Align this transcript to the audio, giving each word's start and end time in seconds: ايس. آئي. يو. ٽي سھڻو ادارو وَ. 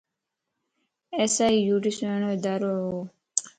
ايس. 1.17 1.35
آئي. 1.45 1.55
يو. 1.67 1.75
ٽي 1.83 1.91
سھڻو 1.97 2.27
ادارو 2.35 2.71
وَ. 2.93 3.01